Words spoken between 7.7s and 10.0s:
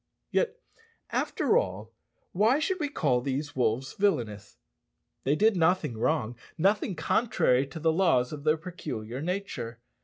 the laws of their peculiar nature.